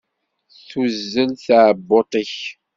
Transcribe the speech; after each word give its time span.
Tuzzel 0.67 1.29
tɛebbuḍt-ik? 1.45 2.35